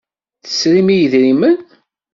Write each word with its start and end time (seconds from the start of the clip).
Tesrim 0.43 0.87
i 0.93 0.95
yedrimen. 0.97 1.57